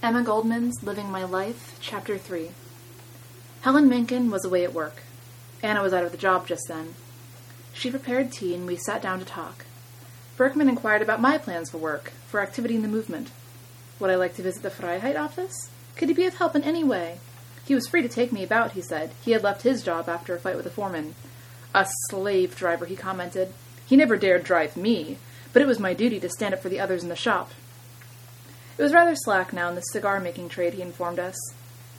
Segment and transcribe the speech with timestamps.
[0.00, 2.50] Emma Goldman's Living My Life, Chapter 3.
[3.62, 5.02] Helen Minkin was away at work.
[5.60, 6.94] Anna was out of the job just then.
[7.72, 9.64] She prepared tea and we sat down to talk.
[10.36, 13.32] Berkman inquired about my plans for work, for activity in the movement.
[13.98, 15.68] Would I like to visit the Freiheit office?
[15.96, 17.18] Could he be of help in any way?
[17.66, 19.10] He was free to take me about, he said.
[19.24, 21.16] He had left his job after a fight with a foreman.
[21.74, 23.52] A slave driver, he commented.
[23.84, 25.18] He never dared drive me,
[25.52, 27.50] but it was my duty to stand up for the others in the shop.
[28.78, 31.36] It was rather slack now in the cigar making trade, he informed us.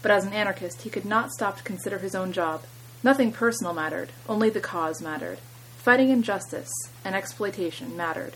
[0.02, 2.64] But as an anarchist, he could not stop to consider his own job.
[3.04, 5.40] Nothing personal mattered, only the cause mattered.
[5.78, 6.72] Fighting injustice
[7.04, 8.36] and exploitation mattered.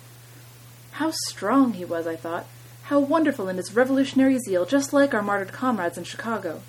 [0.91, 2.45] How strong he was, I thought.
[2.83, 6.61] How wonderful in his revolutionary zeal, just like our martyred comrades in Chicago.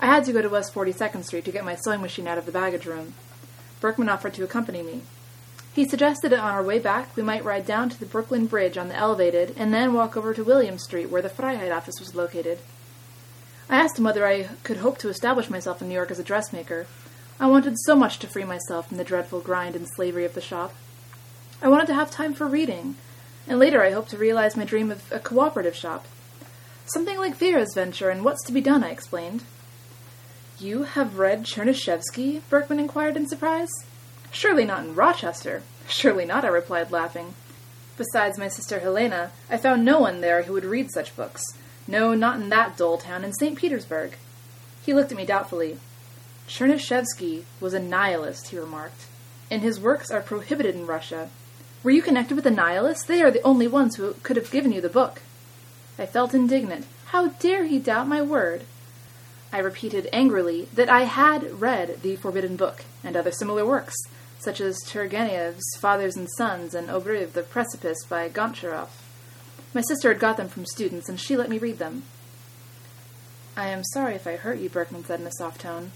[0.00, 2.44] I had to go to West 42nd Street to get my sewing machine out of
[2.44, 3.14] the baggage room.
[3.80, 5.00] Berkman offered to accompany me.
[5.76, 8.78] He suggested that on our way back we might ride down to the Brooklyn Bridge
[8.78, 12.14] on the elevated and then walk over to William Street where the Freiheit office was
[12.14, 12.60] located.
[13.68, 16.24] I asked him whether I could hope to establish myself in New York as a
[16.24, 16.86] dressmaker.
[17.38, 20.40] I wanted so much to free myself from the dreadful grind and slavery of the
[20.40, 20.74] shop.
[21.60, 22.94] I wanted to have time for reading,
[23.46, 26.06] and later I hoped to realize my dream of a cooperative shop.
[26.86, 29.42] Something like Vera's venture and What's to be Done, I explained.
[30.58, 32.40] You have read Chernyshevsky?
[32.48, 33.68] Berkman inquired in surprise.
[34.30, 35.62] Surely not in Rochester.
[35.88, 37.34] Surely not, I replied, laughing.
[37.96, 41.42] Besides my sister Helena, I found no one there who would read such books.
[41.88, 43.56] No, not in that dull town in St.
[43.56, 44.16] Petersburg.
[44.84, 45.78] He looked at me doubtfully.
[46.48, 49.06] Chernyshevsky was a nihilist, he remarked,
[49.50, 51.28] and his works are prohibited in Russia.
[51.82, 53.04] Were you connected with the nihilists?
[53.04, 55.22] They are the only ones who could have given you the book.
[55.98, 56.86] I felt indignant.
[57.06, 58.64] How dare he doubt my word?
[59.52, 63.94] I repeated angrily that I had read The Forbidden Book and other similar works,
[64.46, 69.02] such as Turgenev's Fathers and Sons and Obryv, The Precipice by Gontcharoff.
[69.74, 72.04] My sister had got them from students, and she let me read them.
[73.56, 75.90] I am sorry if I hurt you, Berkman said in a soft tone.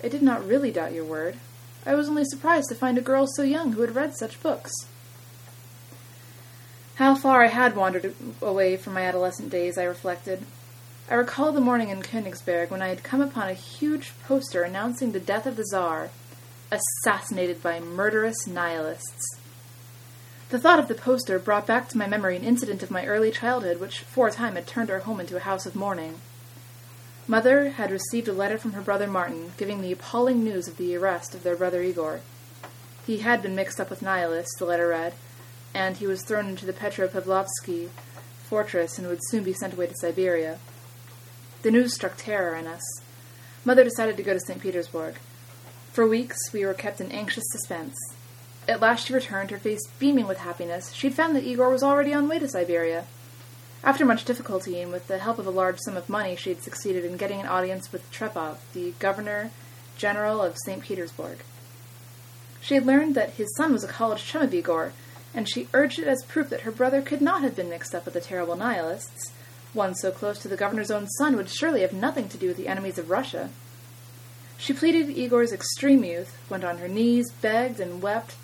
[0.00, 1.38] I did not really doubt your word.
[1.84, 4.70] I was only surprised to find a girl so young who had read such books.
[6.94, 10.44] How far I had wandered away from my adolescent days, I reflected.
[11.10, 15.10] I recall the morning in Königsberg when I had come upon a huge poster announcing
[15.10, 16.10] the death of the Czar,
[16.70, 19.38] assassinated by murderous nihilists.
[20.50, 23.30] The thought of the poster brought back to my memory an incident of my early
[23.30, 26.20] childhood which for a time had turned our home into a house of mourning.
[27.26, 30.96] Mother had received a letter from her brother Martin giving the appalling news of the
[30.96, 32.20] arrest of their brother Igor.
[33.06, 35.12] He had been mixed up with nihilists, the letter read,
[35.74, 37.90] and he was thrown into the Petropavlovsky
[38.44, 40.58] fortress and would soon be sent away to Siberia.
[41.60, 42.82] The news struck terror in us.
[43.64, 44.60] Mother decided to go to St.
[44.60, 45.16] Petersburg.
[45.98, 47.96] For weeks we were kept in anxious suspense.
[48.68, 50.92] At last she returned, her face beaming with happiness.
[50.92, 53.06] She had found that Igor was already on way to Siberia.
[53.82, 56.62] After much difficulty, and with the help of a large sum of money, she had
[56.62, 59.50] succeeded in getting an audience with Trepov, the Governor
[59.96, 60.84] General of St.
[60.84, 61.38] Petersburg.
[62.60, 64.92] She had learned that his son was a college chum of Igor,
[65.34, 68.04] and she urged it as proof that her brother could not have been mixed up
[68.04, 69.32] with the terrible nihilists,
[69.72, 72.56] one so close to the governor's own son would surely have nothing to do with
[72.56, 73.50] the enemies of Russia.
[74.58, 78.34] She pleaded Igor's extreme youth, went on her knees, begged, and wept.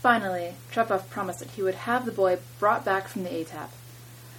[0.00, 3.70] Finally, Trepov promised that he would have the boy brought back from the étape.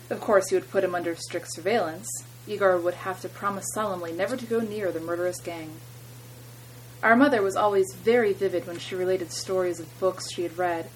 [0.09, 2.07] Of course, he would put him under strict surveillance.
[2.47, 5.71] Igor would have to promise solemnly never to go near the murderous gang.
[7.03, 10.89] Our mother was always very vivid when she related stories of books she had read.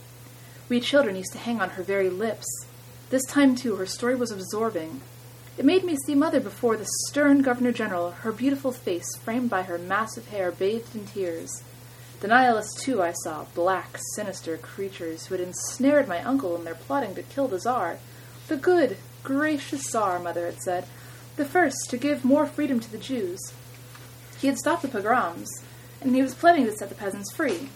[0.70, 2.46] We children used to hang on her very lips,
[3.10, 5.02] this time, too, her story was absorbing.
[5.60, 9.64] It made me see Mother before the stern Governor General, her beautiful face framed by
[9.64, 11.64] her massive hair bathed in tears.
[12.22, 16.76] The Nihilists, too, I saw, black, sinister creatures who had ensnared my uncle in their
[16.76, 17.98] plotting to kill the Czar.
[18.48, 20.86] The good, gracious Czar, Mother had said,
[21.36, 23.42] the first to give more freedom to the Jews.
[24.40, 25.50] He had stopped the pogroms,
[26.00, 27.68] and he was planning to set the peasants free.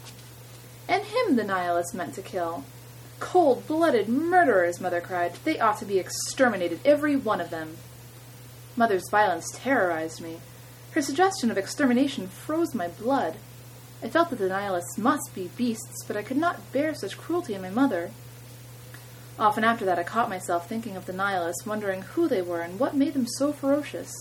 [0.88, 2.64] And him the Nihilists meant to kill.
[3.24, 5.36] Cold blooded murderers, Mother cried.
[5.46, 7.78] They ought to be exterminated, every one of them.
[8.76, 10.40] Mother's violence terrorized me.
[10.92, 13.38] Her suggestion of extermination froze my blood.
[14.04, 17.54] I felt that the Nihilists must be beasts, but I could not bear such cruelty
[17.54, 18.12] in my mother.
[19.40, 22.78] Often after that, I caught myself thinking of the Nihilists, wondering who they were and
[22.78, 24.12] what made them so ferocious.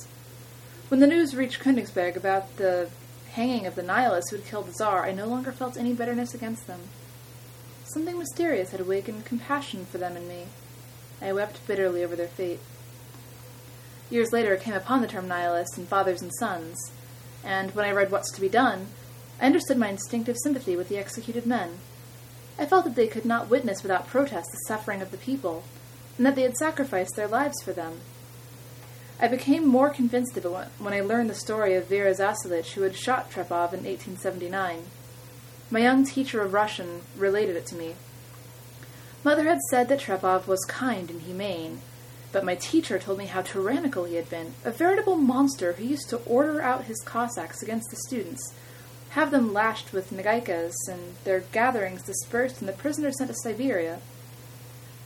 [0.88, 2.88] When the news reached Königsberg about the
[3.32, 6.34] hanging of the Nihilists who had killed the Tsar, I no longer felt any bitterness
[6.34, 6.82] against them.
[7.92, 10.46] Something mysterious had awakened compassion for them in me.
[11.20, 12.60] I wept bitterly over their fate.
[14.08, 16.90] Years later, I came upon the term nihilist in Fathers and Sons,
[17.44, 18.86] and when I read What's to be Done,
[19.38, 21.80] I understood my instinctive sympathy with the executed men.
[22.58, 25.62] I felt that they could not witness without protest the suffering of the people,
[26.16, 28.00] and that they had sacrificed their lives for them.
[29.20, 32.82] I became more convinced of it when I learned the story of Vera Zasulich, who
[32.82, 34.84] had shot Trepov in 1879.
[35.72, 37.94] My young teacher of Russian related it to me.
[39.24, 41.80] Mother had said that Trepov was kind and humane,
[42.30, 46.10] but my teacher told me how tyrannical he had been, a veritable monster who used
[46.10, 48.52] to order out his Cossacks against the students,
[49.12, 54.00] have them lashed with nagaikas, and their gatherings dispersed and the prisoners sent to Siberia.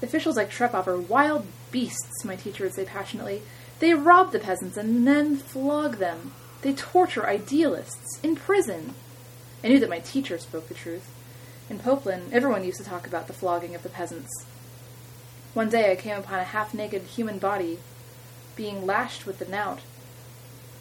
[0.02, 3.42] Officials like Trepov are wild beasts, my teacher would say passionately.
[3.78, 6.32] They rob the peasants and then flog them.
[6.62, 8.94] They torture idealists in prison.
[9.64, 11.10] I knew that my teacher spoke the truth.
[11.68, 14.46] In Popelan, everyone used to talk about the flogging of the peasants.
[15.54, 17.78] One day I came upon a half-naked human body
[18.54, 19.80] being lashed with the knout.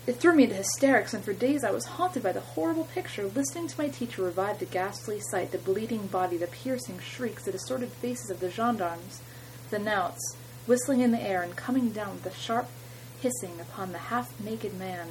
[0.06, 3.26] It threw me into hysterics, and for days I was haunted by the horrible picture,
[3.26, 7.52] listening to my teacher revive the ghastly sight, the bleeding body, the piercing shrieks, the
[7.52, 9.22] distorted faces of the gendarmes,
[9.72, 10.36] the knouts,
[10.68, 12.68] whistling in the air and coming down with a sharp
[13.20, 15.08] hissing upon the half-naked man.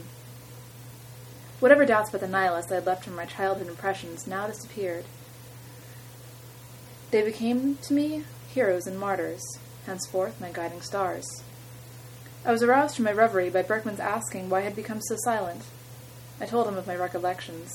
[1.65, 5.07] Whatever doubts about the nihilists I had left from my childhood impressions now disappeared.
[7.11, 9.43] They became to me heroes and martyrs,
[9.87, 11.27] henceforth my guiding stars.
[12.45, 15.63] I was aroused from my reverie by Berkman's asking why I had become so silent.
[16.39, 17.73] I told him of my recollections.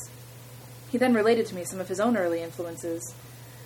[0.92, 3.16] He then related to me some of his own early influences,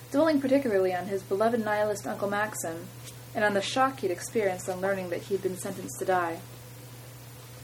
[0.09, 2.87] dwelling particularly on his beloved nihilist Uncle Maxim,
[3.35, 6.05] and on the shock he had experienced on learning that he had been sentenced to
[6.05, 6.39] die.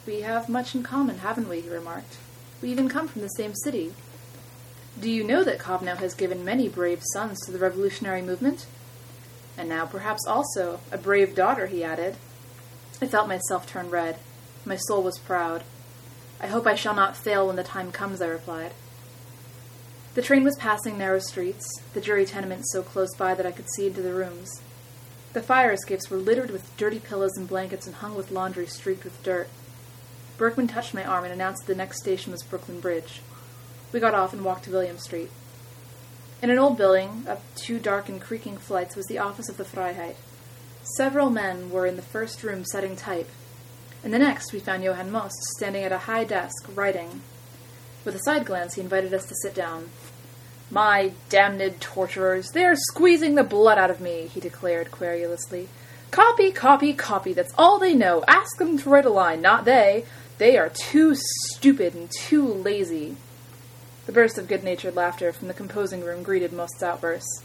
[0.06, 1.62] We have much in common, haven't we?
[1.62, 2.18] he remarked.
[2.62, 3.94] We even come from the same city.
[5.00, 8.66] Do you know that Kovno has given many brave sons to the revolutionary movement?
[9.58, 12.18] And now perhaps also a brave daughter, he added.
[13.02, 14.18] I felt myself turn red.
[14.66, 15.64] My soul was proud.
[16.42, 18.74] I hope I shall not fail when the time comes, I replied.
[20.16, 23.70] The train was passing narrow streets, the jury tenements so close by that I could
[23.70, 24.62] see into the rooms.
[25.34, 29.04] The fire escapes were littered with dirty pillows and blankets and hung with laundry streaked
[29.04, 29.48] with dirt.
[30.40, 33.22] Berkman touched my arm and announced that the next station was Brooklyn Bridge.
[33.92, 35.30] We got off and walked to William Street.
[36.42, 39.66] In an old building, up two dark and creaking flights, was the office of the
[39.66, 40.16] Freiheit.
[40.96, 43.30] Several men were in the first room setting type.
[44.02, 47.20] In the next, we found Johann Most standing at a high desk, writing.
[48.06, 49.90] With a side glance, he invited us to sit down.
[50.72, 55.68] My damned torturers, they are squeezing the blood out of me, he declared querulously.
[56.12, 58.24] Copy, copy, copy, that's all they know.
[58.26, 60.06] Ask them to write a line, not they.
[60.40, 63.18] They are too stupid and too lazy.
[64.06, 67.44] The burst of good natured laughter from the composing room greeted Most's outbursts.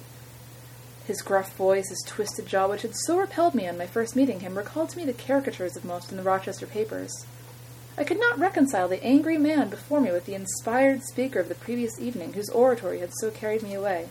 [1.04, 4.40] His gruff voice, his twisted jaw, which had so repelled me on my first meeting
[4.40, 7.26] him, recalled to me the caricatures of Most in the Rochester papers.
[7.98, 11.56] I could not reconcile the angry man before me with the inspired speaker of the
[11.56, 14.08] previous evening, whose oratory had so carried me away.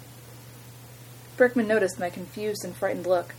[1.37, 3.33] Berkman noticed my confused and frightened look.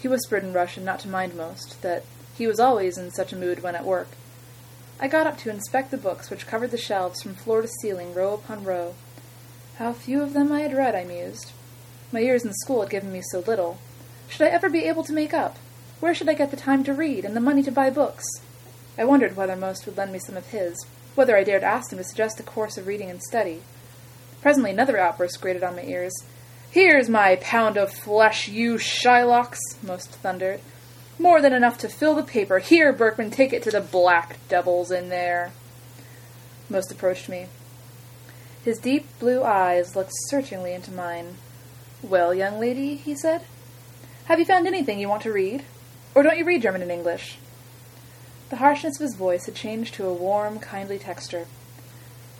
[0.00, 2.02] He whispered in Russian not to mind Most, that
[2.36, 4.08] he was always in such a mood when at work,
[5.02, 8.12] I got up to inspect the books which covered the shelves from floor to ceiling,
[8.12, 8.94] row upon row.
[9.76, 11.52] How few of them I had read, I mused.
[12.12, 13.78] My years in school had given me so little.
[14.28, 15.56] Should I ever be able to make up?
[16.00, 18.26] Where should I get the time to read and the money to buy books?
[18.98, 21.98] I wondered whether Most would lend me some of his, whether I dared ask him
[21.98, 23.62] to suggest a course of reading and study.
[24.42, 26.12] Presently another outburst grated on my ears.
[26.70, 30.60] Here's my pound of flesh, you Shylocks, Most thundered.
[31.18, 32.58] More than enough to fill the paper.
[32.58, 35.52] Here, Berkman, take it to the black devils in there.
[36.68, 37.46] Most approached me.
[38.64, 41.36] His deep blue eyes looked searchingly into mine.
[42.02, 43.42] Well, young lady, he said,
[44.30, 45.64] have you found anything you want to read?
[46.14, 47.38] Or don't you read German and English?
[48.48, 51.48] The harshness of his voice had changed to a warm, kindly texture.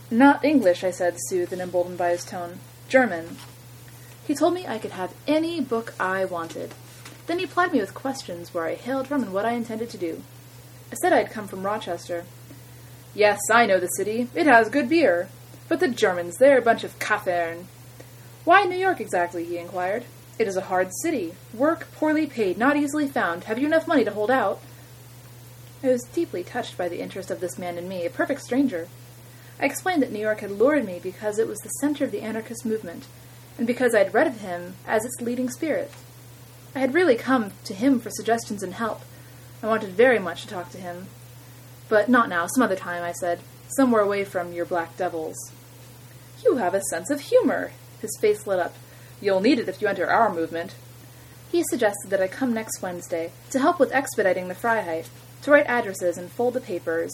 [0.08, 2.60] Not English, I said, soothed and emboldened by his tone.
[2.88, 3.38] German.
[4.24, 6.74] He told me I could have any book I wanted.
[7.30, 9.96] Then he plied me with questions where I hailed from and what I intended to
[9.96, 10.20] do.
[10.90, 12.24] I said I had come from Rochester.
[13.14, 14.26] Yes, I know the city.
[14.34, 15.28] It has good beer.
[15.68, 17.66] But the Germans, they're a bunch of Kaffern.
[18.44, 19.44] Why New York exactly?
[19.44, 20.06] he inquired.
[20.40, 21.34] It is a hard city.
[21.54, 23.44] Work poorly paid, not easily found.
[23.44, 24.60] Have you enough money to hold out?
[25.84, 28.88] I was deeply touched by the interest of this man in me, a perfect stranger.
[29.60, 32.22] I explained that New York had lured me because it was the center of the
[32.22, 33.06] anarchist movement,
[33.56, 35.92] and because I had read of him as its leading spirit.
[36.74, 39.02] I had really come to him for suggestions and help.
[39.62, 41.08] I wanted very much to talk to him.
[41.88, 43.40] But not now, some other time, I said.
[43.76, 45.36] Somewhere away from your black devils.
[46.44, 47.72] You have a sense of humor.
[48.00, 48.74] His face lit up.
[49.20, 50.74] You'll need it if you enter our movement.
[51.50, 55.08] He suggested that I come next Wednesday to help with expediting the Freiheit,
[55.42, 57.12] to write addresses and fold the papers,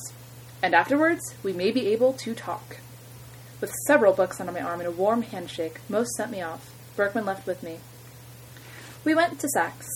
[0.62, 2.78] and afterwards we may be able to talk.
[3.60, 6.70] With several books under my arm and a warm handshake, Most sent me off.
[6.96, 7.78] Berkman left with me.
[9.06, 9.86] We went to Sachs.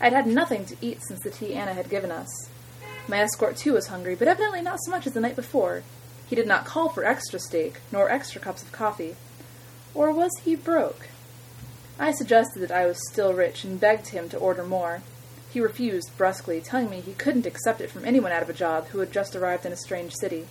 [0.00, 2.48] I'd had nothing to eat since the tea Anna had given us.
[3.06, 5.82] My escort too was hungry, but evidently not so much as the night before.
[6.26, 9.16] He did not call for extra steak, nor extra cups of coffee.
[9.92, 11.08] Or was he broke?
[11.98, 15.02] I suggested that I was still rich and begged him to order more.
[15.52, 18.86] He refused brusquely, telling me he couldn't accept it from anyone out of a job
[18.86, 20.46] who had just arrived in a strange city.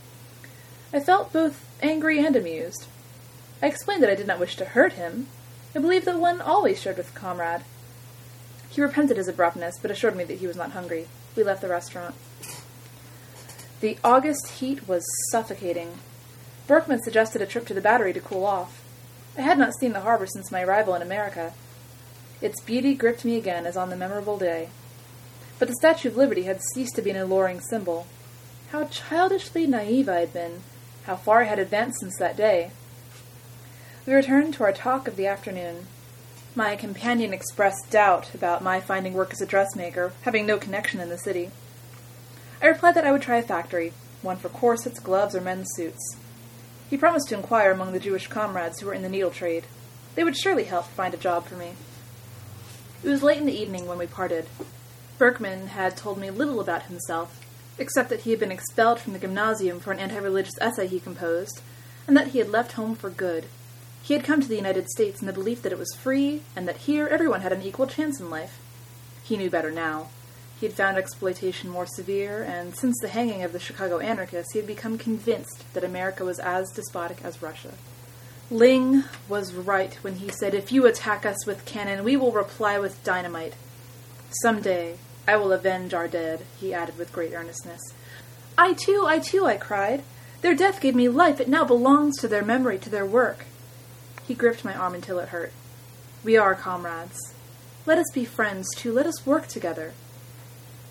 [0.93, 2.86] I felt both angry and amused.
[3.63, 5.25] I explained that I did not wish to hurt him.
[5.75, 7.63] I believed that one always shared with a comrade.
[8.79, 11.07] He repented his abruptness, but assured me that he was not hungry.
[11.36, 12.15] We left the restaurant.
[13.81, 16.00] The August heat was suffocating.
[16.65, 18.81] Berkman suggested a trip to the battery to cool off.
[19.38, 21.51] I had not seen the harbor since my arrival in America.
[22.39, 24.69] Its beauty gripped me again as on the memorable day.
[25.59, 28.07] But the Statue of Liberty had ceased to be an alluring symbol.
[28.71, 30.62] How childishly naive I had been,
[31.03, 32.71] how far I had advanced since that day.
[34.05, 35.88] We returned to our talk of the afternoon.
[36.59, 41.07] My companion expressed doubt about my finding work as a dressmaker, having no connection in
[41.07, 41.51] the city.
[42.61, 46.17] I replied that I would try a factory, one for corsets, gloves, or men's suits.
[46.89, 49.67] He promised to inquire among the Jewish comrades who were in the needle trade.
[50.15, 51.75] They would surely help find a job for me.
[53.05, 54.47] It was late in the evening when we parted.
[55.17, 57.39] Berkman had told me little about himself,
[57.77, 61.61] except that he had been expelled from the gymnasium for an anti-religious essay he composed,
[62.05, 63.45] and that he had left home for good.
[64.09, 66.67] He had come to the United States in the belief that it was free, and
[66.67, 68.57] that here everyone had an equal chance in life.
[69.21, 70.07] He knew better now.
[70.59, 74.57] He had found exploitation more severe, and since the hanging of the Chicago anarchists, he
[74.57, 77.75] had become convinced that America was as despotic as Russia.
[78.49, 82.79] Lingg was right when he said, If you attack us with cannon, we will reply
[82.79, 83.53] with dynamite.
[84.41, 84.95] Some day
[85.27, 87.81] I will avenge our dead, he added with great earnestness.
[88.57, 90.01] I too, I too, I cried.
[90.41, 91.39] Their death gave me life.
[91.39, 93.45] It now belongs to their memory, to their work.
[94.29, 95.51] He gripped my arm until it hurt.
[96.24, 97.33] We are comrades.
[97.88, 98.93] Let us be friends, too.
[98.93, 99.93] Let us work together.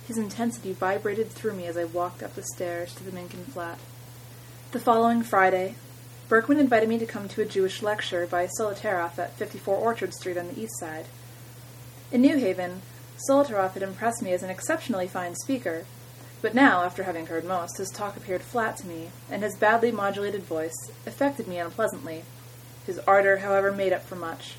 [0.09, 3.79] His intensity vibrated through me as I walked up the stairs to the Minkin flat.
[4.73, 5.77] The following Friday,
[6.29, 10.37] Berkman invited me to come to a Jewish lecture by Solotaroff at 54 Orchard Street
[10.37, 11.05] on the east side.
[12.11, 12.83] In New Haven,
[13.29, 15.85] Solotaroff had impressed me as an exceptionally fine speaker,
[16.43, 19.93] but now, after having heard most, his talk appeared flat to me, and his badly
[19.93, 22.25] modulated voice affected me unpleasantly.
[22.89, 24.55] His ardor, however, made up for much.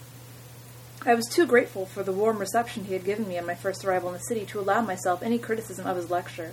[1.03, 3.83] I was too grateful for the warm reception he had given me on my first
[3.83, 6.51] arrival in the city to allow myself any criticism of his lecture.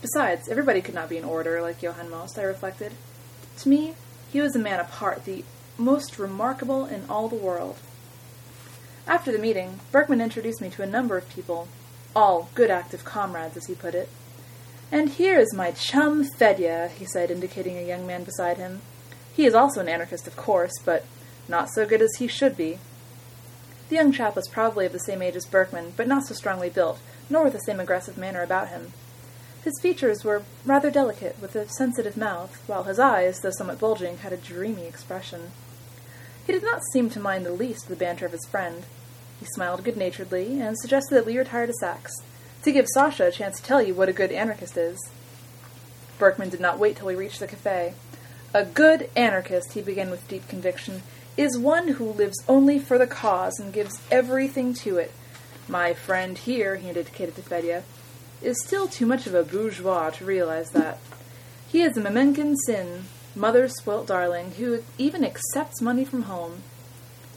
[0.00, 2.92] Besides, everybody could not be an orator like Johann Most, I reflected.
[3.58, 3.92] To me,
[4.32, 5.44] he was a man apart, the
[5.76, 7.76] most remarkable in all the world.
[9.06, 11.68] After the meeting, Berkman introduced me to a number of people,
[12.14, 14.08] all good active comrades, as he put it.
[14.90, 18.80] And here is my chum Fedya, he said, indicating a young man beside him.
[19.36, 21.04] He is also an anarchist, of course, but
[21.46, 22.78] not so good as he should be.
[23.90, 26.70] The young chap was probably of the same age as Berkman, but not so strongly
[26.70, 28.94] built, nor with the same aggressive manner about him.
[29.62, 34.18] His features were rather delicate, with a sensitive mouth, while his eyes, though somewhat bulging,
[34.18, 35.50] had a dreamy expression.
[36.46, 38.84] He did not seem to mind the least the banter of his friend.
[39.38, 42.14] He smiled good-naturedly, and suggested that we retire to Sachs,
[42.62, 44.98] to give Sasha a chance to tell you what a good anarchist is.
[46.18, 47.92] Berkman did not wait till we reached the cafe.
[48.56, 51.02] A good anarchist, he began with deep conviction,
[51.36, 55.12] is one who lives only for the cause and gives everything to it.
[55.68, 57.82] My friend here, he indicated to Fedya,
[58.40, 61.00] is still too much of a bourgeois to realize that.
[61.70, 66.62] He is a Memenkin sin, mother's spoilt darling, who even accepts money from home.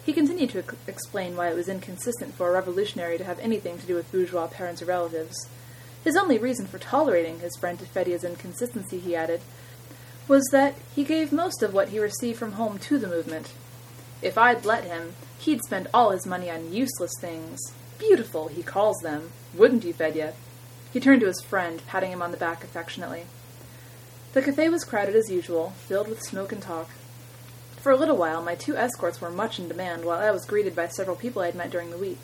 [0.05, 3.85] He continued to explain why it was inconsistent for a revolutionary to have anything to
[3.85, 5.49] do with bourgeois parents or relatives.
[6.01, 9.41] His only reason for tolerating his friend Fedya's inconsistency, he added,
[10.29, 13.51] was that he gave most of what he received from home to the movement.
[14.21, 17.59] If I'd let him, he'd spend all his money on useless things.
[17.97, 19.31] Beautiful, he calls them.
[19.55, 20.33] Wouldn't you, Fedya?
[20.93, 23.25] He turned to his friend, patting him on the back affectionately.
[24.33, 26.91] The cafe was crowded as usual, filled with smoke and talk.
[27.77, 30.75] For a little while, my two escorts were much in demand, while I was greeted
[30.75, 32.19] by several people I had met during the week.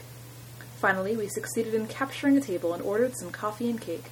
[0.77, 4.12] Finally, we succeeded in capturing a table and ordered some coffee and cake.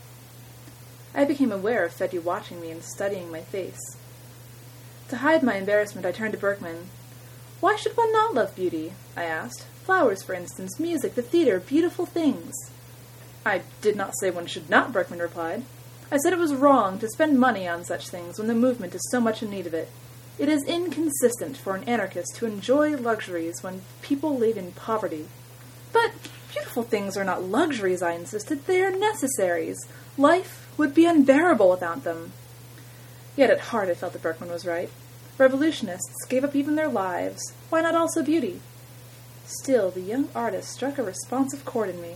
[1.15, 3.97] I became aware of Fedya watching me and studying my face.
[5.09, 6.87] To hide my embarrassment, I turned to Berkman.
[7.59, 8.93] Why should one not love beauty?
[9.15, 9.65] I asked.
[9.85, 12.53] Flowers, for instance, music, the theater, beautiful things.
[13.45, 15.63] I did not say one should not, Berkman replied.
[16.11, 19.09] I said it was wrong to spend money on such things when the movement is
[19.11, 19.89] so much in need of it.
[20.39, 25.27] It is inconsistent for an anarchist to enjoy luxuries when people live in poverty.
[25.91, 26.11] But
[26.73, 28.65] beautiful things are not luxuries, I insisted.
[28.65, 29.77] They are necessaries.
[30.17, 32.31] Life would be unbearable without them.
[33.37, 34.89] Yet at heart I felt that Berkman was right.
[35.37, 37.53] Revolutionists gave up even their lives.
[37.69, 38.59] Why not also beauty?
[39.45, 42.15] Still, the young artist struck a responsive chord in me.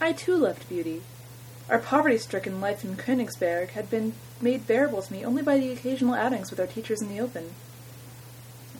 [0.00, 1.02] I too loved beauty.
[1.70, 6.14] Our poverty-stricken life in Königsberg had been made bearable to me only by the occasional
[6.14, 7.52] outings with our teachers in the open.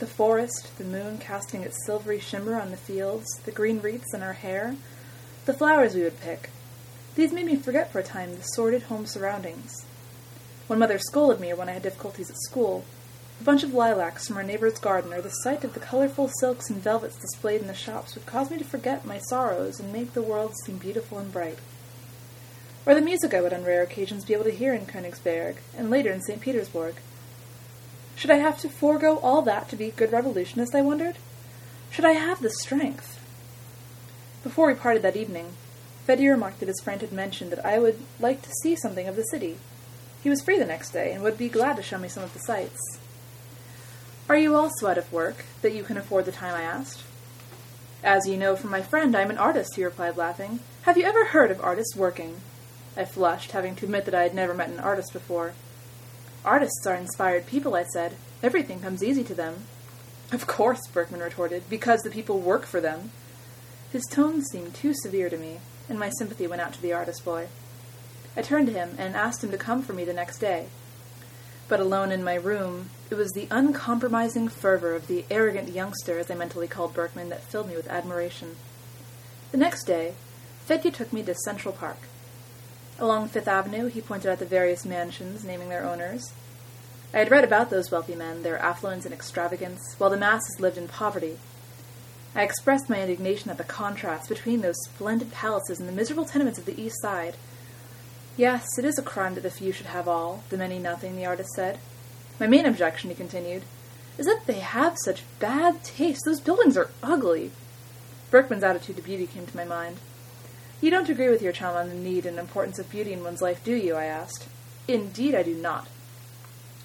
[0.01, 4.25] The forest, the moon casting its silvery shimmer on the fields, the green wreaths in
[4.25, 4.75] our hair,
[5.47, 6.51] the flowers we would pick,
[7.15, 9.87] these made me forget for a time the sordid home surroundings.
[10.67, 12.85] When mother scolded me or when I had difficulties at school,
[13.41, 16.69] a bunch of lilacs from our neighbor's garden or the sight of the colorful silks
[16.69, 20.15] and velvets displayed in the shops would cause me to forget my sorrows and make
[20.15, 21.59] the world seem beautiful and bright.
[22.85, 25.91] Or the music I would on rare occasions be able to hear in Königsberg and
[25.91, 26.41] later in St.
[26.41, 26.97] Petersburg.
[28.17, 31.19] Should I have to forego all that to be a good revolutionist, I wondered?
[31.91, 33.16] Should I have the strength?
[34.47, 35.55] Before we parted that evening,
[36.07, 39.17] Fedya remarked that his friend had mentioned that I would like to see something of
[39.17, 39.57] the city.
[40.23, 42.33] He was free the next day, and would be glad to show me some of
[42.33, 42.79] the sights.
[44.29, 47.03] Are you also out of work, that you can afford the time I asked?
[48.05, 50.61] As you know from my friend, I am an artist, he replied, laughing.
[50.83, 52.37] Have you ever heard of artists working?
[52.97, 55.55] I flushed, having to admit that I had never met an artist before.
[56.45, 58.15] Artists are inspired people, I said.
[58.45, 59.65] Everything comes easy to them.
[60.31, 63.11] Of course, Berkman retorted, because the people work for them.
[63.93, 67.25] His tone seemed too severe to me and my sympathy went out to the artist
[67.25, 67.49] boy.
[68.37, 70.67] I turned to him and asked him to come for me the next day.
[71.69, 76.31] But alone in my room, it was the uncompromising fervor of the arrogant youngster, as
[76.31, 78.57] I mentally called Berkman, that filled me with admiration.
[79.53, 80.15] The next day,
[80.67, 81.99] Fedya took me to Central Park.
[82.99, 86.33] Along Fifth Avenue, he pointed out the various mansions, naming their owners.
[87.13, 90.79] I had read about those wealthy men, their affluence and extravagance, while the masses lived
[90.79, 91.39] in poverty,
[92.37, 96.59] I expressed my indignation at the contrast between those splendid palaces and the miserable tenements
[96.59, 97.35] of the East Side.
[98.37, 101.25] Yes, it is a crime that the few should have all, the many nothing, the
[101.25, 101.79] artist said.
[102.39, 103.63] My main objection, he continued,
[104.19, 106.27] is that they have such bad taste.
[106.27, 107.53] Those buildings are ugly.
[108.31, 109.97] Berkman's attitude to beauty came to my mind.
[110.83, 113.41] You don't agree with your chum on the need and importance of beauty in one's
[113.41, 113.95] life, do you?
[113.95, 114.47] I asked.
[114.87, 115.89] Indeed, I do not.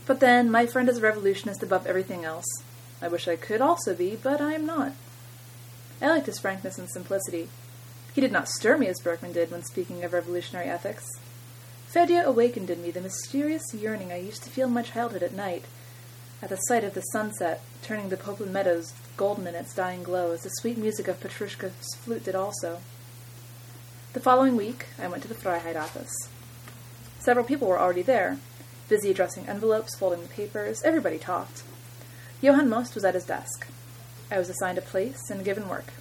[0.05, 2.45] But then, my friend is a revolutionist above everything else.
[3.01, 4.93] I wish I could also be, but I am not.
[6.01, 7.47] I liked his frankness and simplicity.
[8.13, 11.05] He did not stir me as Berkman did when speaking of revolutionary ethics.
[11.87, 15.33] Fedya awakened in me the mysterious yearning I used to feel in my childhood at
[15.33, 15.65] night,
[16.41, 20.31] at the sight of the sunset turning the Popelan meadows golden in its dying glow,
[20.31, 22.79] as the sweet music of Petrushka's flute did also.
[24.13, 26.13] The following week, I went to the Freiheit office.
[27.19, 28.39] Several people were already there,
[28.89, 30.81] busy addressing envelopes, folding the papers.
[30.83, 31.63] Everybody talked.
[32.41, 33.67] Johann Most was at his desk.
[34.31, 35.93] I was assigned a place and given work.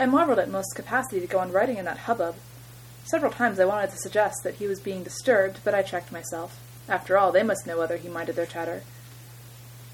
[0.00, 2.36] I marveled at Most's capacity to go on writing in that hubbub.
[3.04, 6.58] Several times I wanted to suggest that he was being disturbed, but I checked myself.
[6.88, 8.82] After all, they must know whether he minded their chatter.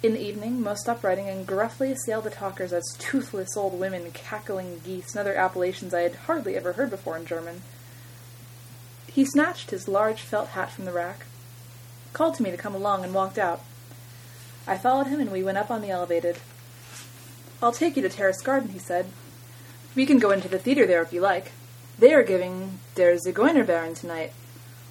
[0.02, 4.12] In the evening, Most stopped writing and gruffly assailed the talkers as toothless old women,
[4.12, 7.62] cackling geese, and other appellations I had hardly ever heard before in German.
[9.12, 11.26] He snatched his large felt hat from the rack,
[12.12, 13.60] called to me to come along, and walked out.
[14.66, 16.38] I followed him, and we went up on the elevated.
[17.62, 19.06] I'll take you to Terrace Garden, he said.
[19.94, 21.52] We can go into the theater there if you like.
[21.98, 24.32] They are giving Der Zigeunerbaron tonight.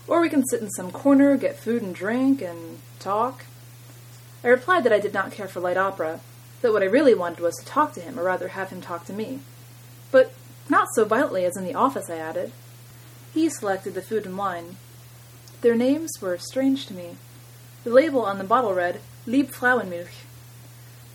[0.08, 3.46] Or we can sit in some corner, get food and drink, and talk.
[4.44, 6.20] I replied that I did not care for light opera,
[6.62, 9.06] that what I really wanted was to talk to him, or rather have him talk
[9.06, 9.40] to me.
[10.12, 10.34] But
[10.70, 12.52] not so violently as in the office, I added.
[13.34, 14.78] He selected the food and wine.
[15.62, 17.16] Their names were strange to me.
[17.84, 20.26] The label on the bottle read, Liebfrauenmilch,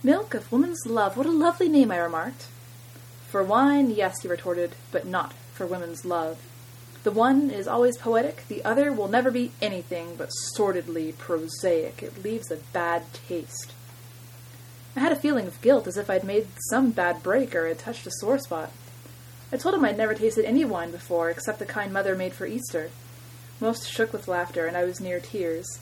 [0.05, 1.17] Milk of woman's love.
[1.17, 2.45] What a lovely name, I remarked.
[3.27, 6.37] For wine, yes, he retorted, but not for women's love.
[7.01, 12.03] The one is always poetic, the other will never be anything but sordidly prosaic.
[12.03, 13.73] It leaves a bad taste.
[14.95, 17.79] I had a feeling of guilt, as if I'd made some bad break or had
[17.79, 18.71] touched a sore spot.
[19.51, 22.45] I told him I'd never tasted any wine before, except the kind mother made for
[22.45, 22.91] Easter.
[23.59, 25.79] Most shook with laughter, and I was near tears.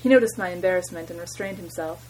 [0.00, 2.08] He noticed my embarrassment and restrained himself.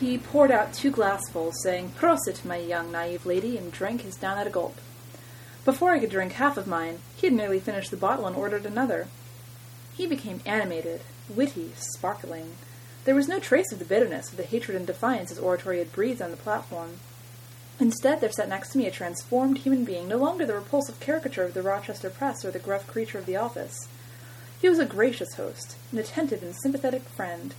[0.00, 4.36] He poured out two glassfuls, saying, Prosit, my young naive lady, and drank his down
[4.36, 4.76] at a gulp.
[5.64, 8.66] Before I could drink half of mine, he had nearly finished the bottle and ordered
[8.66, 9.08] another.
[9.94, 12.56] He became animated, witty, sparkling.
[13.06, 15.92] There was no trace of the bitterness, of the hatred and defiance his oratory had
[15.92, 17.00] breathed on the platform.
[17.80, 21.44] Instead, there sat next to me a transformed human being, no longer the repulsive caricature
[21.44, 23.88] of the Rochester press or the gruff creature of the office.
[24.60, 27.54] He was a gracious host, an attentive and sympathetic friend,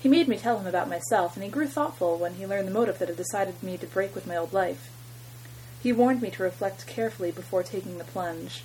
[0.00, 2.72] he made me tell him about myself, and he grew thoughtful when he learned the
[2.72, 4.90] motive that had decided me to break with my old life.
[5.82, 8.62] He warned me to reflect carefully before taking the plunge.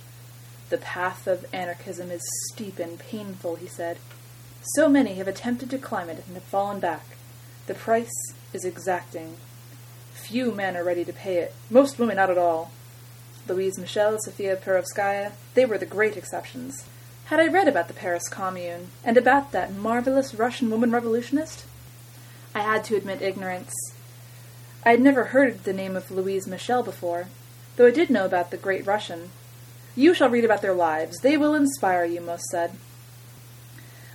[0.70, 3.98] The path of anarchism is steep and painful, he said.
[4.74, 7.16] So many have attempted to climb it and have fallen back.
[7.66, 9.36] The price is exacting.
[10.14, 12.72] Few men are ready to pay it, most women not at all.
[13.46, 16.84] Louise Michel, Sophia Perovskaya, they were the great exceptions.
[17.26, 21.64] Had I read about the Paris Commune, and about that marvelous Russian woman revolutionist?
[22.54, 23.74] I had to admit ignorance.
[24.84, 27.26] I had never heard the name of Louise Michel before,
[27.74, 29.30] though I did know about the great Russian.
[29.96, 31.18] You shall read about their lives.
[31.18, 32.76] They will inspire you, most said.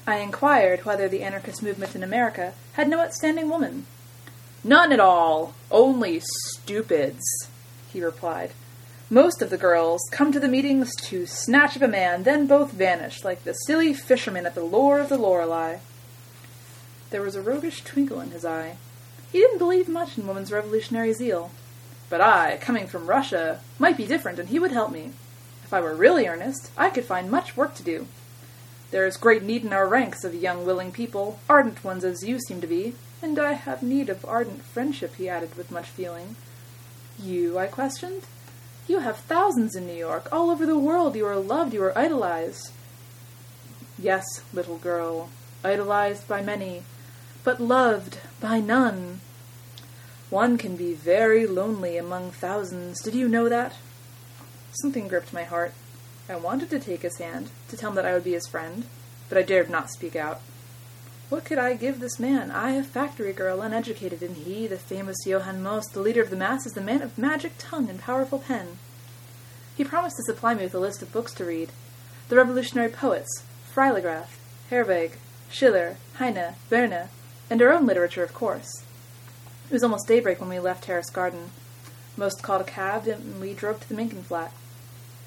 [0.08, 3.88] I inquired whether the anarchist movement in America had no outstanding woman.
[4.64, 5.54] None at all.
[5.70, 7.50] Only stupids,
[7.92, 8.52] he replied.
[9.14, 12.72] Most of the girls come to the meetings to snatch up a man, then both
[12.72, 15.80] vanish, like the silly fishermen at the lure of the Lorelei.
[17.10, 18.78] There was a roguish twinkle in his eye.
[19.30, 21.52] He didn't believe much in woman's revolutionary zeal.
[22.10, 25.12] But I, coming from Russia, might be different, and he would help me.
[25.66, 28.08] If I were really earnest, I could find much work to do.
[28.92, 32.40] There is great need in our ranks of young willing people, ardent ones as you
[32.40, 36.38] seem to be, and I have need of ardent friendship, he added with much feeling.
[37.22, 37.60] You?
[37.60, 38.24] I questioned.
[38.92, 40.28] You have thousands in New York.
[40.34, 42.74] All over the world you are loved, you are idolized.
[43.98, 45.30] Yes, little girl,
[45.64, 46.84] idolized by many,
[47.46, 49.22] but loved by none.
[50.30, 53.02] One can be very lonely among thousands.
[53.02, 53.76] Did you know that?
[54.82, 55.74] Something gripped my heart.
[56.28, 58.84] I wanted to take his hand, to tell him that I would be his friend,
[59.30, 60.42] but I dared not speak out.
[61.32, 62.52] What could I give this man?
[62.52, 66.36] I, a factory girl, uneducated, and he, the famous Johann Most, the leader of the
[66.36, 68.80] masses, the man of magic tongue and powerful pen.
[69.78, 71.70] He promised to supply me with a list of books to read.
[72.28, 74.40] The revolutionary poets, Freiligrath,
[74.70, 75.14] Herwegh,
[75.50, 77.08] Schiller, Heine, Börne,
[77.50, 78.84] and our own literature, of course.
[79.70, 81.52] It was almost daybreak when we left Terrace Garden.
[82.18, 84.52] Most called a cab, and we drove to the Minkin flat.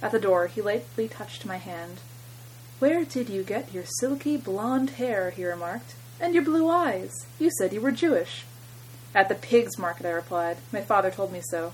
[0.02, 2.00] At the door, he lightly touched my hand.
[2.78, 5.30] Where did you get your silky blonde hair?
[5.30, 5.94] he remarked.
[6.20, 7.12] And your blue eyes?
[7.38, 8.44] You said you were Jewish.
[9.14, 10.56] At the pig's market, I replied.
[10.72, 11.72] My father told me so.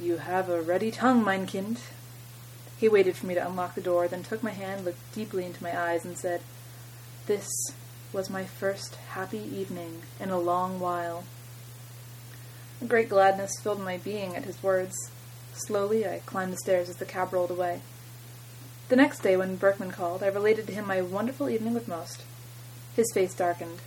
[0.00, 1.80] You have a ready tongue, mein Kind.
[2.78, 5.62] He waited for me to unlock the door, then took my hand, looked deeply into
[5.62, 6.42] my eyes, and said,
[7.26, 7.48] This
[8.12, 11.24] was my first happy evening in a long while.
[12.80, 14.94] A great gladness filled my being at his words.
[15.54, 17.80] Slowly I climbed the stairs as the cab rolled away.
[18.88, 22.22] The next day, when Berkman called, I related to him my wonderful evening with Most.
[22.96, 23.80] His face darkened.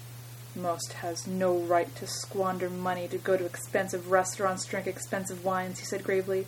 [0.56, 5.80] Most has no right to squander money to go to expensive restaurants, drink expensive wines,
[5.80, 6.46] he said gravely.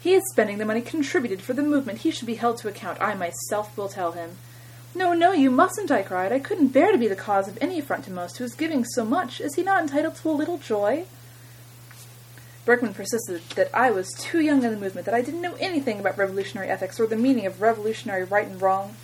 [0.00, 2.00] He is spending the money contributed for the movement.
[2.00, 3.00] He should be held to account.
[3.00, 4.38] I myself will tell him.
[4.92, 6.32] No, no, you mustn't, I cried.
[6.32, 8.84] I couldn't bear to be the cause of any affront to Most, who is giving
[8.84, 9.40] so much.
[9.40, 11.04] Is he not entitled to a little joy?
[12.68, 16.00] Berkman persisted that I was too young in the movement, that I didn't know anything
[16.00, 18.94] about revolutionary ethics or the meaning of revolutionary right and wrong.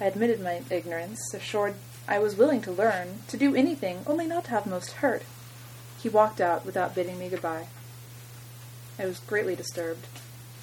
[0.00, 1.76] I admitted my ignorance, assured
[2.08, 5.22] I was willing to learn, to do anything, only not to have most hurt.
[6.02, 7.68] He walked out without bidding me goodbye.
[8.98, 10.08] I was greatly disturbed.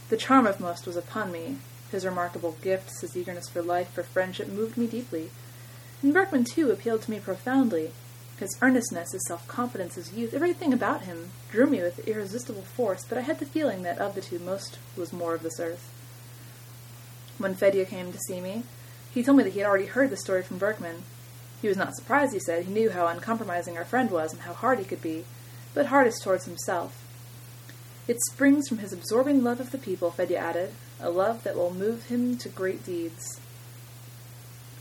[0.10, 1.60] The charm of Most was upon me.
[1.94, 5.30] His remarkable gifts, his eagerness for life, for friendship, moved me deeply.
[6.04, 7.94] And Berkman, too, appealed to me profoundly.
[8.38, 13.18] His earnestness, his self-confidence, his youth, everything about him drew me with irresistible force, but
[13.18, 15.90] I had the feeling that of the two most was more of this earth.
[17.38, 18.64] When Fedya came to see me,
[19.14, 21.04] he told me that he had already heard the story from Berkman.
[21.62, 22.66] He was not surprised, he said.
[22.66, 25.24] He knew how uncompromising our friend was and how hard he could be,
[25.74, 27.02] but hardest towards himself.
[28.08, 31.74] It springs from his absorbing love of the people, Fedya added, a love that will
[31.74, 33.40] move him to great deeds.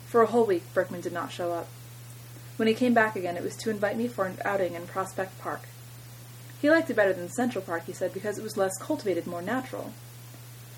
[0.06, 1.68] For a whole week, Berkman did not show up.
[2.56, 5.38] When he came back again, it was to invite me for an outing in Prospect
[5.40, 5.62] Park.
[6.62, 9.42] He liked it better than Central Park, he said, because it was less cultivated, more
[9.42, 9.92] natural.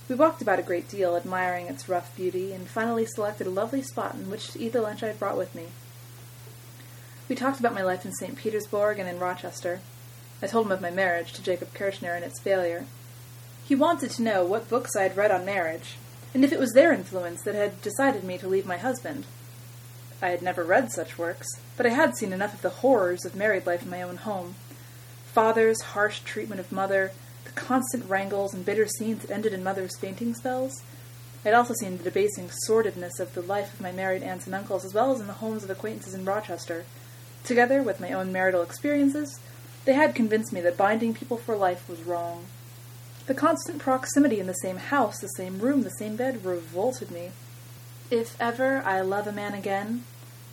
[0.08, 3.82] We walked about a great deal, admiring its rough beauty, and finally selected a lovely
[3.82, 5.66] spot in which to eat the lunch I had brought with me.
[7.28, 8.36] We talked about my life in St.
[8.36, 9.80] Petersburg and in Rochester.
[10.40, 12.86] I told him of my marriage to Jacob Kershner and its failure.
[13.66, 15.96] He wanted to know what books I had read on marriage,
[16.32, 19.26] and if it was their influence that had decided me to leave my husband.
[20.22, 23.36] I had never read such works, but I had seen enough of the horrors of
[23.36, 24.54] married life in my own home.
[25.32, 27.12] Father's harsh treatment of mother,
[27.44, 30.82] the constant wrangles and bitter scenes that ended in mother's fainting spells.
[31.44, 34.54] I had also seen the debasing sordidness of the life of my married aunts and
[34.54, 36.86] uncles, as well as in the homes of acquaintances in Rochester.
[37.44, 39.38] Together with my own marital experiences,
[39.84, 42.46] they had convinced me that binding people for life was wrong.
[43.26, 47.30] The constant proximity in the same house, the same room, the same bed, revolted me.
[48.10, 50.04] If ever I love a man again,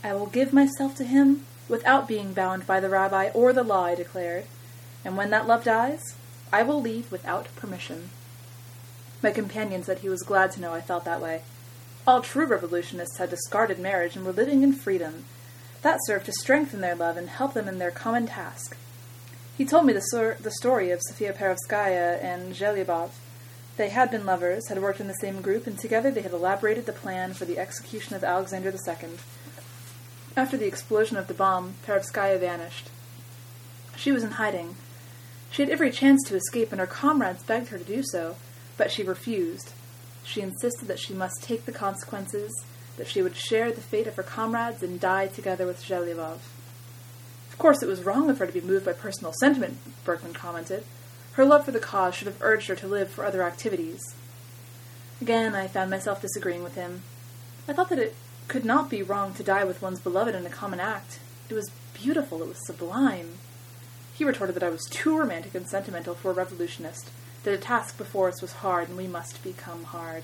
[0.04, 3.86] I will give myself to him without being bound by the rabbi or the law,
[3.86, 4.46] I declared,
[5.06, 6.16] and when that love dies,
[6.52, 8.10] I will leave without permission.
[9.22, 11.44] My companion said he was glad to know I felt that way.
[12.08, 15.26] All true revolutionists had discarded marriage and were living in freedom.
[15.84, 18.76] That served to strengthen their love and help them in their common task.
[19.58, 23.12] He told me the, the story of Sophia Perovskaya and Zhelyabov,
[23.76, 26.86] They had been lovers, had worked in the same group, and together they had elaborated
[26.86, 29.10] the plan for the execution of Alexander II.
[30.38, 32.90] After the explosion of the bomb, Perovskaya vanished.
[33.96, 34.76] She was in hiding.
[35.50, 38.36] She had every chance to escape, and her comrades begged her to do so,
[38.78, 39.72] but she refused.
[40.24, 42.52] She insisted that she must take the consequences,
[42.98, 46.40] that she would share the fate of her comrades and die together with Zhelyabov.
[47.52, 50.84] Of course, it was wrong of her to be moved by personal sentiment, Berkman commented.
[51.34, 54.02] Her love for the cause should have urged her to live for other activities.
[55.20, 57.02] Again, I found myself disagreeing with him.
[57.68, 58.16] I thought that it
[58.48, 61.20] could not be wrong to die with one's beloved in a common act.
[61.50, 63.38] It was beautiful, it was sublime.
[64.14, 67.10] He retorted that I was too romantic and sentimental for a revolutionist,
[67.44, 70.24] that the task before us was hard and we must become hard.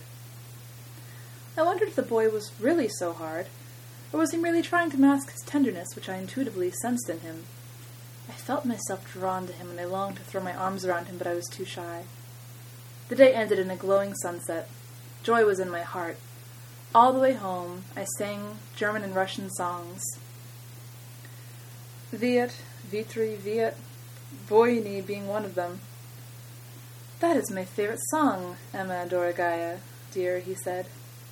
[1.57, 3.47] I wondered if the boy was really so hard,
[4.13, 7.45] or was he merely trying to mask his tenderness, which I intuitively sensed in him?
[8.29, 11.17] I felt myself drawn to him, and I longed to throw my arms around him,
[11.17, 12.03] but I was too shy.
[13.07, 14.69] The day ended in a glowing sunset.
[15.23, 16.17] Joy was in my heart.
[16.93, 20.03] All the way home, I sang German and Russian songs.
[22.11, 23.75] Viet, Vitry, Viet,
[24.47, 25.81] Voyni being one of them.
[27.21, 29.79] That is my favorite song, Emma Dorogaya,
[30.11, 30.85] dear, he said.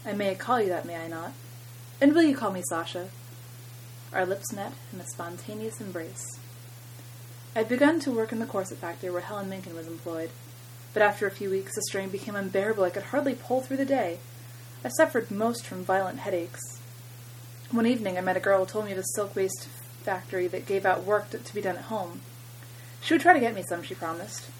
[0.03, 1.33] I may call you that, may I not?
[2.01, 3.09] And will you call me Sasha?
[4.11, 6.36] Our lips met in a spontaneous embrace.
[7.57, 10.29] I had begun to work in the corset factory where Helen Minkin was employed,
[10.93, 12.83] but after a few weeks the strain became unbearable.
[12.83, 14.19] I could hardly pull through the day.
[14.85, 16.79] I suffered most from violent headaches.
[17.71, 19.69] One evening I met a girl who told me of a silk waist
[20.03, 22.21] factory that gave out work to, to be done at home.
[23.01, 24.51] She would try to get me some, she promised.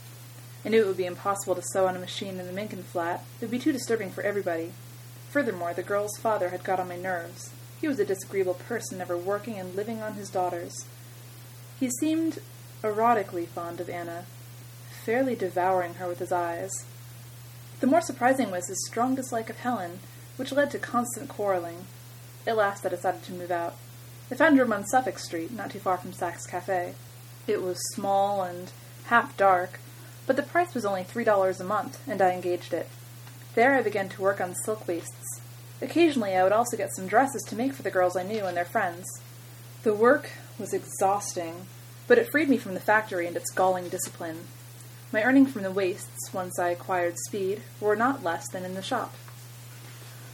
[0.66, 3.24] I knew it would be impossible to sew on a machine in the Minkin flat.
[3.40, 4.72] It would be too disturbing for everybody.
[5.30, 7.52] Furthermore, the girl's father had got on my nerves.
[7.80, 10.86] He was a disagreeable person, never working and living on his daughters.
[11.80, 12.40] He seemed
[12.84, 14.26] erotically fond of Anna,
[15.04, 16.72] fairly devouring her with his eyes.
[17.80, 20.00] The more surprising was his strong dislike of Helen,
[20.36, 21.86] which led to constant quarreling.
[22.46, 23.76] At last I decided to move out.
[24.32, 26.94] I found a room on Suffolk Street, not too far from Sachs Cafe.
[27.48, 28.72] It was small and
[29.06, 29.80] half dark,
[30.26, 32.90] but the price was only three dollars a month, and I engaged it.
[33.56, 35.42] There I began to work on silk waists.
[35.82, 38.58] Occasionally I would also get some dresses to make for the girls I knew and
[38.58, 39.06] their friends.
[39.84, 41.68] The work was exhausting,
[42.08, 44.40] but it freed me from the factory and its galling discipline.
[45.12, 48.82] My earning from the waists, once I acquired speed, were not less than in the
[48.82, 49.14] shop.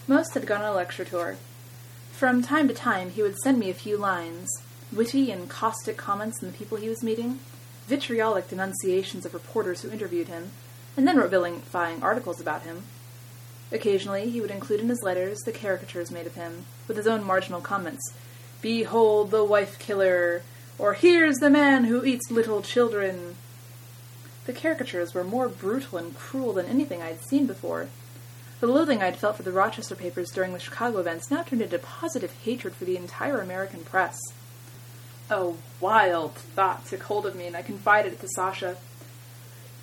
[0.07, 1.37] Most had gone on a lecture tour.
[2.11, 4.49] From time to time he would send me a few lines,
[4.91, 7.39] witty and caustic comments on the people he was meeting,
[7.87, 10.51] vitriolic denunciations of reporters who interviewed him,
[10.95, 12.83] and then vilifying articles about him.
[13.71, 17.23] Occasionally he would include in his letters the caricatures made of him, with his own
[17.23, 18.13] marginal comments.
[18.61, 20.43] Behold the wife killer,
[20.77, 23.35] or here's the man who eats little children.
[24.45, 27.87] The caricatures were more brutal and cruel than anything I had seen before.
[28.59, 31.61] The loathing I had felt for the Rochester papers during the Chicago events now turned
[31.61, 34.17] into positive hatred for the entire American press.
[35.29, 38.77] A wild thought took hold of me, and I confided it to Sasha.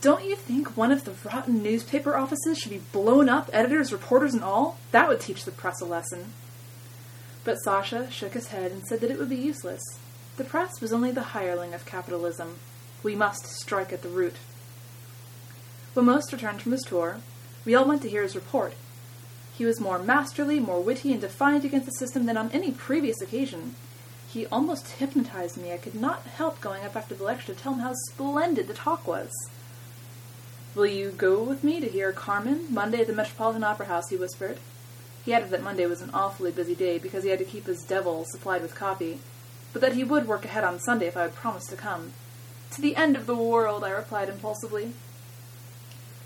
[0.01, 4.33] Don't you think one of the rotten newspaper offices should be blown up, editors, reporters,
[4.33, 4.79] and all?
[4.93, 6.33] That would teach the press a lesson.
[7.45, 9.83] But Sasha shook his head and said that it would be useless.
[10.41, 12.61] The press was only the hireling of capitalism.
[13.03, 14.37] We must strike at the root.
[15.93, 17.19] When Most returned from his tour,
[17.67, 18.73] we all went to hear his report.
[19.53, 23.21] He was more masterly, more witty, and defiant against the system than on any previous
[23.21, 23.75] occasion.
[24.29, 25.75] He almost hypnotized me.
[25.75, 28.73] I could not help going up after the lecture to tell him how splendid the
[28.73, 29.31] talk was.
[30.75, 34.09] Will you go with me to hear Carmen Monday at the Metropolitan Opera House?
[34.09, 34.59] he whispered.
[35.23, 37.83] He added that Monday was an awfully busy day because he had to keep his
[37.83, 39.21] devil supplied with copy,
[39.73, 42.13] but that he would work ahead on Sunday if I would promise to come.
[42.73, 44.93] To the end of the world, I replied impulsively.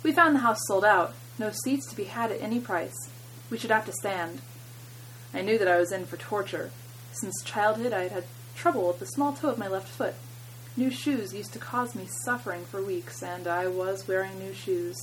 [0.03, 3.11] We found the house sold out, no seats to be had at any price.
[3.51, 4.41] We should have to stand.
[5.33, 6.71] I knew that I was in for torture.
[7.13, 10.15] Since childhood, I had had trouble with the small toe of my left foot.
[10.77, 14.97] New shoes used to cause me suffering for weeks, and I was wearing new shoes.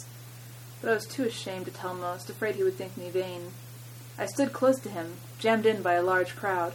[0.82, 3.52] But I was too ashamed to tell Most, afraid he would think me vain.
[4.18, 6.74] I stood close to him, jammed in by a large crowd.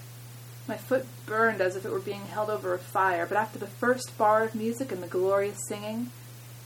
[0.68, 3.66] My foot burned as if it were being held over a fire, but after the
[3.66, 6.10] first bar of music and the glorious singing,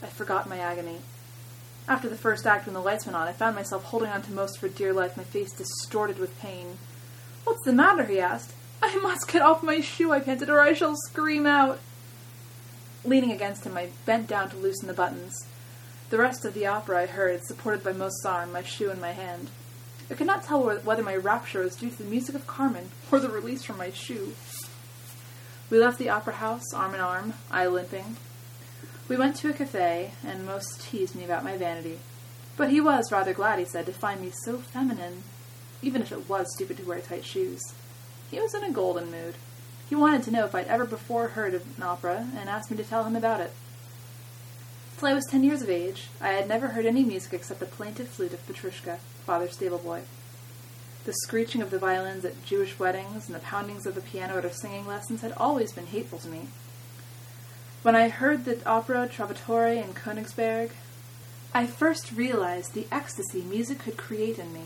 [0.01, 0.97] I forgot my agony.
[1.87, 4.31] After the first act, when the lights went on, I found myself holding on to
[4.31, 6.77] Most for dear life, my face distorted with pain.
[7.43, 8.05] What's the matter?
[8.05, 8.53] he asked.
[8.81, 11.79] I must get off my shoe, I panted, or I shall scream out.
[13.03, 15.45] Leaning against him, I bent down to loosen the buttons.
[16.09, 19.11] The rest of the opera I heard, supported by Most's arm, my shoe in my
[19.11, 19.49] hand.
[20.11, 23.19] I could not tell whether my rapture was due to the music of Carmen or
[23.21, 24.33] the release from my shoe.
[25.69, 28.17] We left the opera house arm in arm, I limping.
[29.07, 31.99] We went to a cafe, and Most teased me about my vanity.
[32.57, 35.23] But he was rather glad, he said, to find me so feminine,
[35.81, 37.61] even if it was stupid to wear tight shoes.
[38.29, 39.35] He was in a golden mood.
[39.89, 42.75] He wanted to know if I'd ever before heard of an opera, and asked me
[42.75, 43.53] to tell him about it.
[45.01, 47.65] Till I was ten years of age, I had never heard any music except the
[47.65, 50.03] plaintive flute of Petrushka, father's stable boy.
[51.05, 54.45] The screeching of the violins at Jewish weddings and the poundings of the piano at
[54.45, 56.49] our singing lessons had always been hateful to me.
[57.81, 60.69] When I heard the opera Trovatore in Königsberg,
[61.51, 64.65] I first realized the ecstasy music could create in me.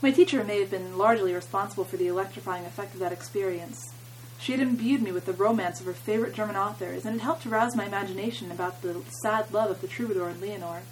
[0.00, 3.92] My teacher may have been largely responsible for the electrifying effect of that experience.
[4.38, 7.42] She had imbued me with the romance of her favorite German authors, and had helped
[7.42, 10.82] to rouse my imagination about the sad love of the troubadour and Leonore.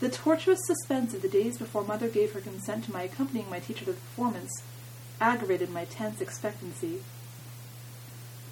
[0.00, 3.60] The tortuous suspense of the days before Mother gave her consent to my accompanying my
[3.60, 4.62] teacher to the performance
[5.20, 7.00] aggravated my tense expectancy.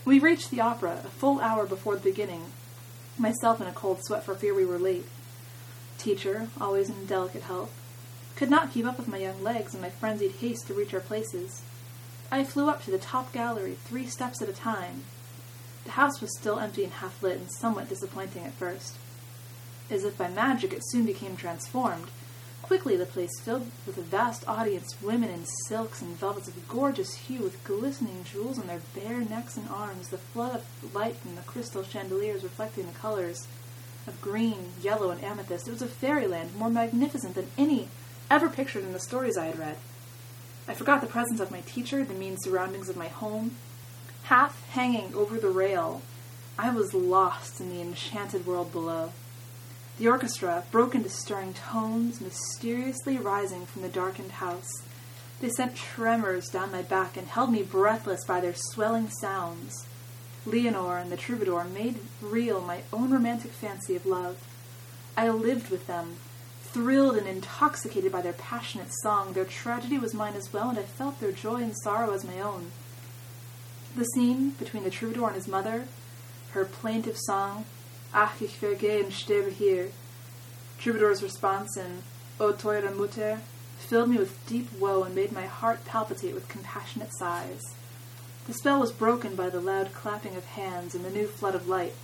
[0.04, 2.46] We reached the opera a full hour before the beginning,
[3.18, 5.06] myself in a cold sweat for fear we were late.
[5.98, 7.72] Teacher, always in delicate health,
[8.34, 11.00] could not keep up with my young legs in my frenzied haste to reach our
[11.00, 11.62] places.
[12.32, 15.04] I flew up to the top gallery three steps at a time.
[15.84, 18.96] The house was still empty and half lit and somewhat disappointing at first.
[19.88, 22.08] As if by magic, it soon became transformed,
[22.62, 27.14] Quickly the place filled with a vast audience, women in silks and velvets of gorgeous
[27.14, 31.34] hue, with glistening jewels on their bare necks and arms, the flood of light from
[31.34, 33.46] the crystal chandeliers reflecting the colors
[34.06, 35.66] of green, yellow, and amethyst.
[35.66, 37.88] It was a fairyland more magnificent than any
[38.30, 39.76] ever pictured in the stories I had read.
[40.68, 43.56] I forgot the presence of my teacher, the mean surroundings of my home.
[44.24, 46.02] Half hanging over the rail,
[46.58, 49.12] I was lost in the enchanted world below.
[49.98, 54.70] The orchestra broke into stirring tones, mysteriously rising from the darkened house.
[55.40, 59.86] They sent tremors down my back and held me breathless by their swelling sounds.
[60.46, 64.38] Leonore and the troubadour made real my own romantic fancy of love.
[65.16, 66.16] I lived with them,
[66.72, 69.32] thrilled and intoxicated by their passionate song.
[69.32, 72.40] Their tragedy was mine as well, and I felt their joy and sorrow as my
[72.40, 72.72] own.
[73.94, 75.86] The scene between the troubadour and his mother,
[76.52, 77.66] her plaintive song,
[78.14, 79.90] Ach, ich vergehe und sterbe hier.
[80.78, 82.02] Troubadour's response in
[82.40, 83.40] O teure Mutter
[83.78, 87.74] filled me with deep woe and made my heart palpitate with compassionate sighs.
[88.46, 91.68] The spell was broken by the loud clapping of hands and the new flood of
[91.68, 91.94] light.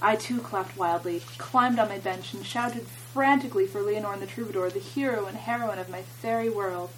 [0.00, 4.26] I too clapped wildly, climbed on my bench, and shouted frantically for Leonore and the
[4.26, 6.90] troubadour, the hero and heroine of my fairy world.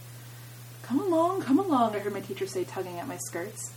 [0.83, 3.73] Come along, come along, I heard my teacher say, tugging at my skirts.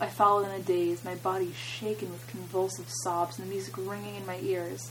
[0.00, 4.16] I followed in a daze, my body shaken with convulsive sobs and the music ringing
[4.16, 4.90] in my ears.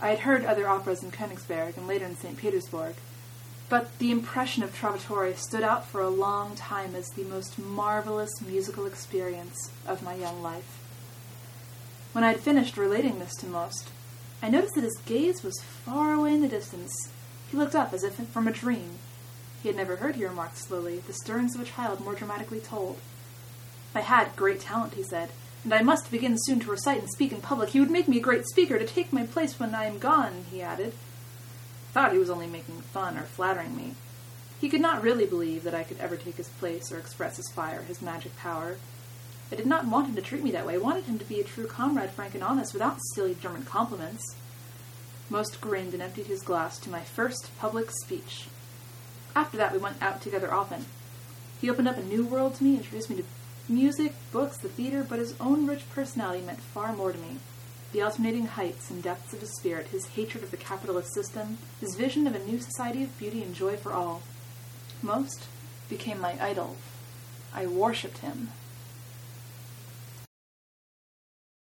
[0.00, 2.38] I had heard other operas in Königsberg and later in St.
[2.38, 2.94] Petersburg,
[3.68, 8.40] but the impression of Trovatore stood out for a long time as the most marvelous
[8.40, 10.78] musical experience of my young life.
[12.12, 13.90] When I had finished relating this to Most,
[14.44, 16.92] I noticed that his gaze was far away in the distance.
[17.50, 18.98] He looked up as if from a dream.
[19.62, 22.98] He had never heard, he remarked slowly, the stirrings of a child more dramatically told.
[23.94, 25.30] I had great talent, he said,
[25.64, 27.70] and I must begin soon to recite and speak in public.
[27.70, 30.44] He would make me a great speaker to take my place when I am gone,
[30.50, 30.92] he added.
[30.92, 33.94] I thought he was only making fun or flattering me.
[34.60, 37.50] He could not really believe that I could ever take his place or express his
[37.50, 38.76] fire, his magic power.
[39.52, 40.74] I did not want him to treat me that way.
[40.74, 44.36] I wanted him to be a true comrade, frank and honest, without silly German compliments.
[45.30, 48.46] Most grinned and emptied his glass to my first public speech.
[49.36, 50.86] After that, we went out together often.
[51.60, 53.24] He opened up a new world to me, introduced me to
[53.68, 57.38] Music, books, the theater, but his own rich personality meant far more to me.
[57.92, 61.94] The alternating heights and depths of his spirit, his hatred of the capitalist system, his
[61.94, 64.20] vision of a new society of beauty and joy for all.
[65.00, 65.46] Most
[65.88, 66.76] became my idol.
[67.54, 68.50] I worshipped him.